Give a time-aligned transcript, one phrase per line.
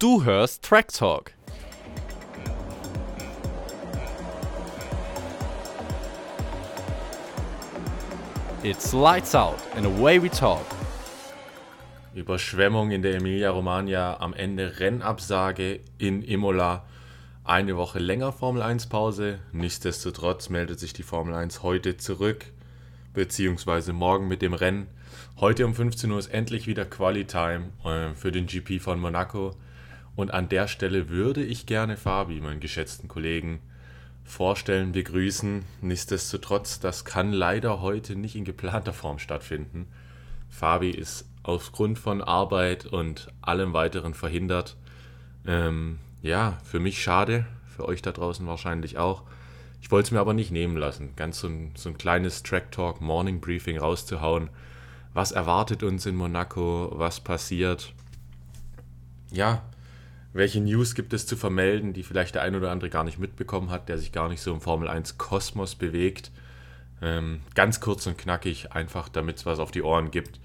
[0.00, 1.30] Du hörst Track Talk.
[8.64, 10.66] It's lights out and away we talk.
[12.12, 16.84] Überschwemmung in der Emilia-Romagna, am Ende Rennabsage in Imola.
[17.44, 19.38] Eine Woche länger Formel 1 Pause.
[19.52, 22.46] Nichtsdestotrotz meldet sich die Formel 1 heute zurück,
[23.12, 24.88] beziehungsweise morgen mit dem Rennen.
[25.38, 29.54] Heute um 15 Uhr ist endlich wieder Quali-Time äh, für den GP von Monaco.
[30.16, 33.60] Und an der Stelle würde ich gerne Fabi, meinen geschätzten Kollegen,
[34.24, 35.64] vorstellen, begrüßen.
[35.82, 39.86] Nichtsdestotrotz, das kann leider heute nicht in geplanter Form stattfinden.
[40.48, 44.76] Fabi ist aufgrund von Arbeit und allem weiteren verhindert.
[45.46, 49.24] Ähm, ja, für mich schade, für euch da draußen wahrscheinlich auch.
[49.82, 52.72] Ich wollte es mir aber nicht nehmen lassen, ganz so ein, so ein kleines Track
[52.72, 54.48] Talk Morning Briefing rauszuhauen.
[55.12, 56.90] Was erwartet uns in Monaco?
[56.94, 57.92] Was passiert?
[59.30, 59.62] Ja,
[60.34, 63.70] welche News gibt es zu vermelden, die vielleicht der ein oder andere gar nicht mitbekommen
[63.70, 66.32] hat, der sich gar nicht so im Formel 1 Kosmos bewegt?
[67.00, 70.40] Ähm, ganz kurz und knackig, einfach damit es was auf die Ohren gibt.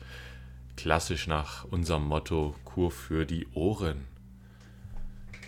[0.77, 4.05] Klassisch nach unserem Motto Kur für die Ohren.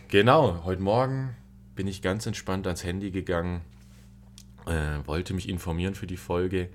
[0.07, 1.35] Genau, heute Morgen
[1.75, 3.61] bin ich ganz entspannt ans Handy gegangen,
[4.65, 6.69] äh, wollte mich informieren für die Folge,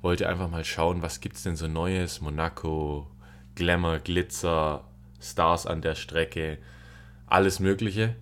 [0.00, 3.06] wollte einfach mal schauen, was gibt es denn so Neues, Monaco,
[3.54, 4.84] Glamour, Glitzer,
[5.20, 6.58] Stars an der Strecke,
[7.32, 8.14] alles Mögliche.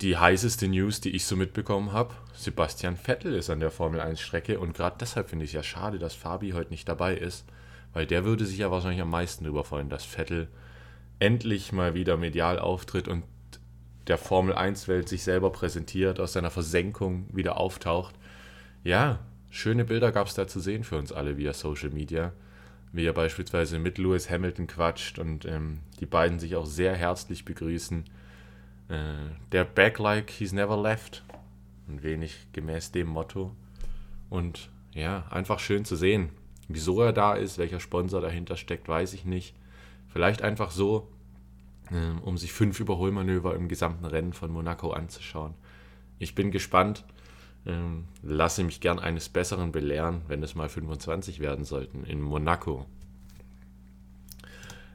[0.00, 4.20] Die heißeste News, die ich so mitbekommen habe, Sebastian Vettel ist an der Formel 1
[4.20, 7.46] Strecke und gerade deshalb finde ich es ja schade, dass Fabi heute nicht dabei ist,
[7.92, 10.48] weil der würde sich ja wahrscheinlich am meisten darüber freuen, dass Vettel
[11.18, 13.22] endlich mal wieder medial auftritt und
[14.08, 18.16] der Formel 1 Welt sich selber präsentiert, aus seiner Versenkung wieder auftaucht.
[18.84, 22.32] Ja, schöne Bilder gab es da zu sehen für uns alle via Social Media
[22.92, 27.44] wie er beispielsweise mit Lewis Hamilton quatscht und ähm, die beiden sich auch sehr herzlich
[27.44, 28.04] begrüßen.
[28.88, 29.14] Äh,
[29.52, 31.24] der Back like he's never left.
[31.88, 33.54] Ein wenig gemäß dem Motto.
[34.28, 36.30] Und ja, einfach schön zu sehen.
[36.68, 39.54] Wieso er da ist, welcher Sponsor dahinter steckt, weiß ich nicht.
[40.08, 41.08] Vielleicht einfach so,
[41.90, 45.54] äh, um sich fünf Überholmanöver im gesamten Rennen von Monaco anzuschauen.
[46.18, 47.04] Ich bin gespannt.
[47.66, 52.86] Ähm, lasse mich gern eines Besseren belehren, wenn es mal 25 werden sollten in Monaco.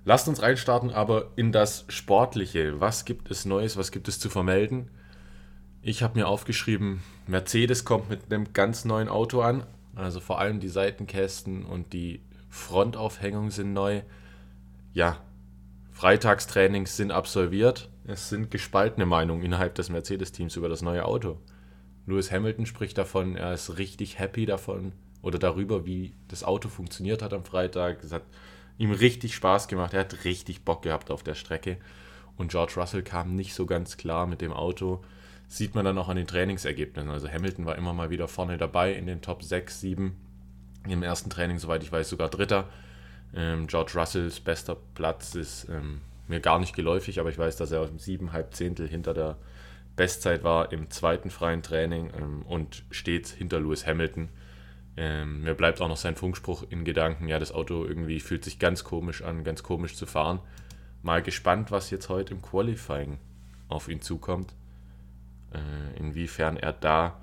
[0.06, 2.80] Lasst uns reinstarten, aber in das Sportliche.
[2.80, 3.78] Was gibt es Neues?
[3.78, 4.90] Was gibt es zu vermelden?
[5.84, 9.64] Ich habe mir aufgeschrieben, Mercedes kommt mit einem ganz neuen Auto an.
[9.96, 14.02] Also vor allem die Seitenkästen und die Frontaufhängung sind neu.
[14.94, 15.18] Ja,
[15.92, 17.90] Freitagstrainings sind absolviert.
[18.08, 21.38] Es sind gespaltene Meinungen innerhalb des Mercedes-Teams über das neue Auto.
[22.12, 24.92] Lewis Hamilton spricht davon, er ist richtig happy davon
[25.22, 28.04] oder darüber, wie das Auto funktioniert hat am Freitag.
[28.04, 28.24] Es hat
[28.78, 29.94] ihm richtig Spaß gemacht.
[29.94, 31.78] Er hat richtig Bock gehabt auf der Strecke.
[32.38, 35.04] Und George Russell kam nicht so ganz klar mit dem Auto.
[35.48, 37.12] Sieht man dann auch an den Trainingsergebnissen.
[37.12, 40.16] Also Hamilton war immer mal wieder vorne dabei in den Top 6, 7.
[40.88, 42.70] Im ersten Training, soweit ich weiß, sogar Dritter.
[43.36, 47.72] Ähm, George Russells bester Platz ist ähm, mir gar nicht geläufig, aber ich weiß, dass
[47.72, 49.38] er siebeneinhalb Zehntel hinter der
[50.02, 54.30] Bestzeit war im zweiten freien Training ähm, und steht hinter Lewis Hamilton.
[54.98, 58.58] Ähm, mir bleibt auch noch sein Funkspruch in Gedanken, ja, das Auto irgendwie fühlt sich
[58.58, 60.40] ganz komisch an, ganz komisch zu fahren.
[61.04, 63.20] Mal gespannt, was jetzt heute im Qualifying
[63.68, 64.56] auf ihn zukommt.
[65.54, 67.22] Äh, inwiefern er da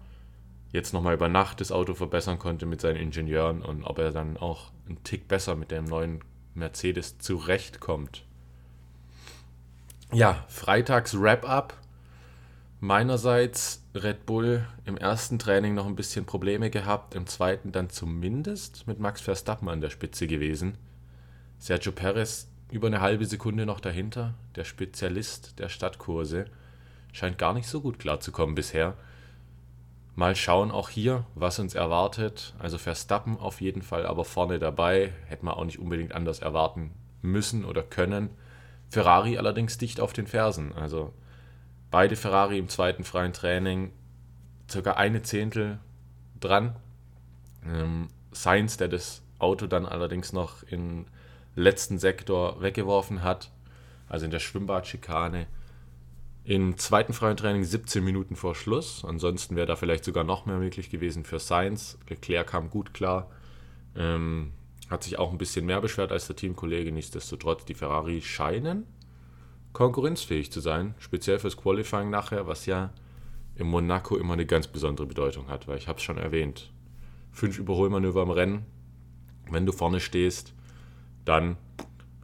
[0.70, 4.36] jetzt nochmal über Nacht das Auto verbessern konnte mit seinen Ingenieuren und ob er dann
[4.36, 6.20] auch einen Tick besser mit dem neuen
[6.54, 8.24] Mercedes zurechtkommt.
[10.12, 11.76] Ja, Freitags Wrap-up
[12.80, 18.86] Meinerseits Red Bull im ersten Training noch ein bisschen Probleme gehabt, im zweiten dann zumindest
[18.86, 20.78] mit Max Verstappen an der Spitze gewesen.
[21.58, 26.44] Sergio Perez über eine halbe Sekunde noch dahinter, der Spezialist der Stadtkurse,
[27.12, 28.94] scheint gar nicht so gut klarzukommen bisher.
[30.14, 32.54] Mal schauen auch hier, was uns erwartet.
[32.60, 36.92] Also Verstappen auf jeden Fall aber vorne dabei, hätte man auch nicht unbedingt anders erwarten
[37.22, 38.30] müssen oder können.
[38.88, 41.12] Ferrari allerdings dicht auf den Fersen, also
[41.90, 43.92] Beide Ferrari im zweiten freien Training
[44.70, 45.78] circa eine Zehntel
[46.38, 46.76] dran.
[47.64, 51.06] Ähm, Sainz, der das Auto dann allerdings noch im
[51.54, 53.50] letzten Sektor weggeworfen hat,
[54.08, 55.46] also in der Schwimmbadschikane.
[56.44, 59.04] Im zweiten freien Training 17 Minuten vor Schluss.
[59.04, 61.98] Ansonsten wäre da vielleicht sogar noch mehr möglich gewesen für Sainz.
[62.08, 63.30] Leclerc kam gut klar.
[63.94, 64.52] Ähm,
[64.88, 66.90] hat sich auch ein bisschen mehr beschwert als der Teamkollege.
[66.90, 68.86] Nichtsdestotrotz, die Ferrari scheinen
[69.72, 72.90] konkurrenzfähig zu sein, speziell fürs Qualifying nachher, was ja
[73.54, 76.72] in Monaco immer eine ganz besondere Bedeutung hat, weil ich habe es schon erwähnt.
[77.32, 78.66] Fünf Überholmanöver im Rennen,
[79.50, 80.54] wenn du vorne stehst,
[81.24, 81.56] dann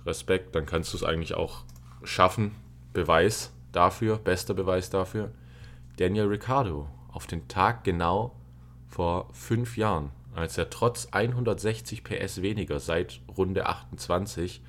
[0.06, 1.64] Respekt, dann kannst du es eigentlich auch
[2.02, 2.52] schaffen.
[2.92, 5.32] Beweis dafür, bester Beweis dafür.
[5.96, 8.36] Daniel Ricciardo auf den Tag genau
[8.86, 14.62] vor fünf Jahren, als er trotz 160 PS weniger seit Runde 28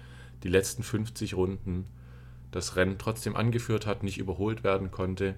[0.44, 1.86] die letzten 50 Runden
[2.56, 5.36] das Rennen trotzdem angeführt hat, nicht überholt werden konnte.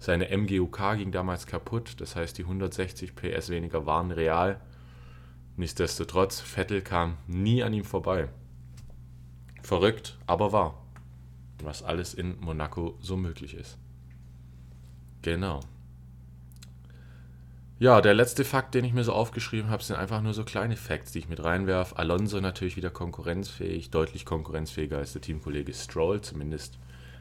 [0.00, 4.60] Seine MGUK ging damals kaputt, das heißt die 160 PS weniger waren real.
[5.56, 8.28] Nichtsdestotrotz, Vettel kam nie an ihm vorbei.
[9.62, 10.84] Verrückt, aber wahr.
[11.62, 13.78] Was alles in Monaco so möglich ist.
[15.22, 15.60] Genau.
[17.80, 20.76] Ja, der letzte Fakt, den ich mir so aufgeschrieben habe, sind einfach nur so kleine
[20.76, 21.96] Facts, die ich mit reinwerfe.
[21.96, 26.76] Alonso natürlich wieder konkurrenzfähig, deutlich konkurrenzfähiger als der Teamkollege Stroll, zumindest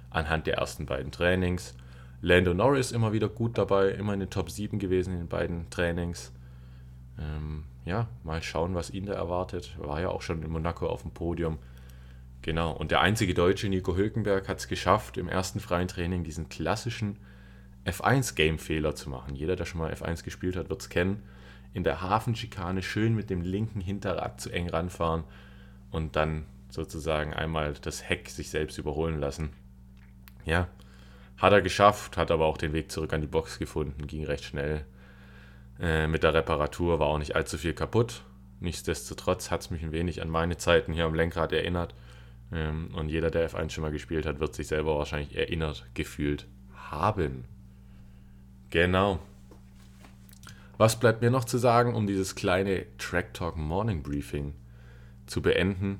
[0.10, 1.76] anhand der ersten beiden Trainings.
[2.22, 5.70] Lando Norris immer wieder gut dabei, immer in den Top 7 gewesen in den beiden
[5.70, 6.32] Trainings.
[7.20, 9.76] Ähm, ja, mal schauen, was ihn da erwartet.
[9.78, 11.60] War ja auch schon in Monaco auf dem Podium.
[12.42, 16.50] Genau, und der einzige Deutsche, Nico Hülkenberg, hat es geschafft, im ersten freien Training diesen
[16.50, 17.18] klassischen
[17.88, 19.36] F1-Game-Fehler zu machen.
[19.36, 21.24] Jeder, der schon mal F1 gespielt hat, wird es kennen.
[21.74, 25.24] In der Hafenschikane schön mit dem linken Hinterrad zu eng ranfahren
[25.92, 29.50] und dann sozusagen einmal das Heck sich selbst überholen lassen.
[30.46, 30.68] Ja,
[31.38, 34.44] hat er geschafft, hat aber auch den Weg zurück an die Box gefunden, ging recht
[34.44, 34.86] schnell.
[35.80, 38.24] Äh, mit der Reparatur war auch nicht allzu viel kaputt.
[38.60, 41.94] Nichtsdestotrotz hat es mich ein wenig an meine Zeiten hier am Lenkrad erinnert.
[42.52, 46.48] Ähm, und jeder, der F1 schon mal gespielt hat, wird sich selber wahrscheinlich erinnert gefühlt
[46.74, 47.46] haben.
[48.70, 49.20] Genau.
[50.78, 54.54] Was bleibt mir noch zu sagen, um dieses kleine Track Talk Morning Briefing
[55.26, 56.00] zu beenden?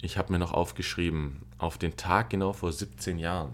[0.00, 3.52] Ich habe mir noch aufgeschrieben, auf den Tag genau vor 17 Jahren.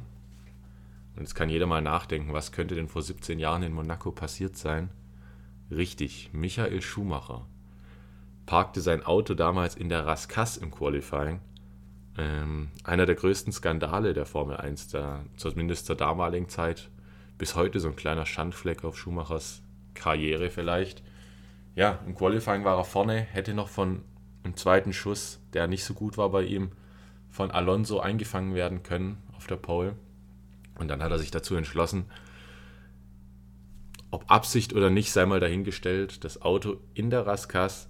[1.15, 4.57] Und jetzt kann jeder mal nachdenken, was könnte denn vor 17 Jahren in Monaco passiert
[4.57, 4.91] sein?
[5.71, 7.47] Richtig, Michael Schumacher
[8.51, 11.39] parkte sein Auto damals in der Rascasse im Qualifying.
[12.19, 16.91] Ähm, einer der größten Skandale der Formel 1, der, zumindest zur damaligen Zeit,
[17.41, 19.63] bis heute so ein kleiner Schandfleck auf Schumachers
[19.95, 21.03] Karriere vielleicht.
[21.75, 24.03] Ja, im Qualifying war er vorne, hätte noch von
[24.45, 26.73] einem zweiten Schuss, der nicht so gut war bei ihm,
[27.31, 29.97] von Alonso eingefangen werden können auf der Pole.
[30.79, 32.11] Und dann hat er sich dazu entschlossen,
[34.11, 37.89] ob Absicht oder nicht, sei mal dahingestellt, das Auto in der Raskas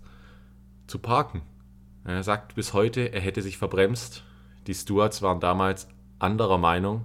[0.86, 1.42] zu parken.
[2.04, 4.22] Er sagt bis heute, er hätte sich verbremst.
[4.68, 5.88] Die Stewards waren damals
[6.20, 7.04] anderer Meinung,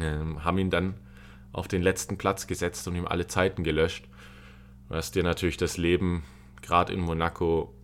[0.00, 0.94] ähm, haben ihn dann
[1.58, 4.08] auf den letzten Platz gesetzt und ihm alle Zeiten gelöscht,
[4.88, 6.24] was dir natürlich das Leben
[6.62, 7.74] gerade in Monaco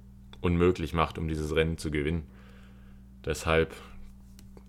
[0.41, 2.27] unmöglich macht, um dieses Rennen zu gewinnen.
[3.25, 3.75] Deshalb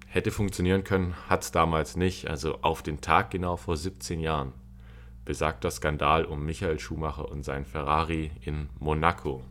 [0.07, 2.29] hätte funktionieren können, hat es damals nicht.
[2.29, 4.53] Also auf den Tag genau vor 17 Jahren
[5.25, 9.43] besagter Skandal um Michael Schumacher und sein Ferrari in Monaco.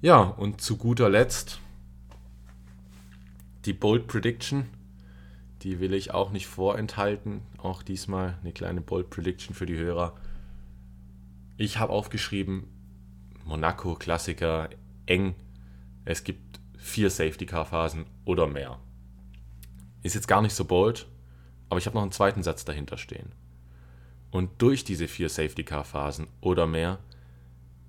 [0.00, 1.60] Ja, und zu guter Letzt
[3.64, 4.68] die Bold Prediction
[5.64, 7.40] die will ich auch nicht vorenthalten.
[7.56, 10.14] Auch diesmal eine kleine Bold Prediction für die Hörer.
[11.56, 12.68] Ich habe aufgeschrieben,
[13.44, 14.68] Monaco Klassiker
[15.06, 15.34] eng.
[16.04, 18.78] Es gibt vier Safety Car Phasen oder mehr.
[20.02, 21.06] Ist jetzt gar nicht so bold,
[21.70, 23.32] aber ich habe noch einen zweiten Satz dahinter stehen.
[24.30, 26.98] Und durch diese vier Safety Car Phasen oder mehr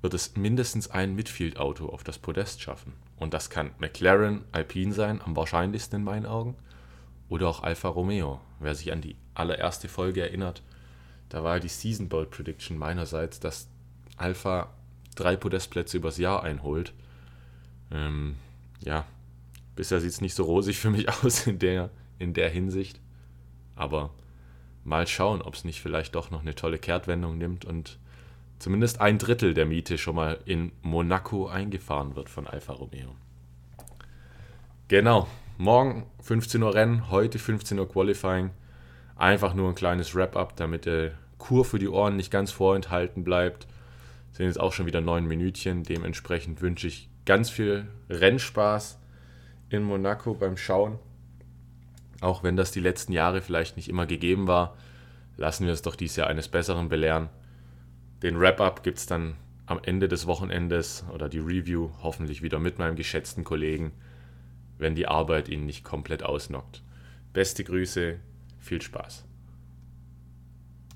[0.02, 2.94] wird es mindestens ein Midfield Auto auf das Podest schaffen.
[3.18, 6.56] Und das kann McLaren, Alpine sein, am wahrscheinlichsten in meinen Augen
[7.30, 8.40] oder auch Alfa Romeo.
[8.60, 10.62] Wer sich an die allererste Folge erinnert,
[11.30, 13.68] da war die Season Bowl Prediction meinerseits, dass
[14.18, 14.70] Alfa
[15.16, 16.94] drei Podestplätze übers Jahr einholt.
[17.92, 18.36] Ähm,
[18.82, 19.06] ja,
[19.76, 23.00] bisher sieht es nicht so rosig für mich aus in der, in der Hinsicht.
[23.76, 24.12] Aber
[24.84, 27.98] mal schauen, ob es nicht vielleicht doch noch eine tolle Kehrtwendung nimmt und
[28.60, 33.16] zumindest ein Drittel der Miete schon mal in Monaco eingefahren wird von Alfa Romeo.
[34.88, 38.52] Genau, morgen 15 Uhr Rennen, heute 15 Uhr Qualifying.
[39.16, 43.68] Einfach nur ein kleines Wrap-up, damit der Kur für die Ohren nicht ganz vorenthalten bleibt.
[44.34, 45.84] Sind jetzt auch schon wieder neun Minütchen.
[45.84, 49.00] Dementsprechend wünsche ich ganz viel Rennspaß
[49.70, 51.00] in Monaco beim Schauen.
[52.20, 54.76] Auch wenn das die letzten Jahre vielleicht nicht immer gegeben war,
[55.38, 57.30] lassen wir es doch dieses Jahr eines Besseren belehren.
[58.24, 59.36] Den Wrap-up gibt es dann
[59.66, 63.94] am Ende des Wochenendes oder die Review hoffentlich wieder mit meinem geschätzten Kollegen
[64.78, 66.84] wenn die Arbeit ihn nicht komplett ausnockt.
[67.34, 68.20] Beste Grüße,
[68.60, 69.26] viel Spaß.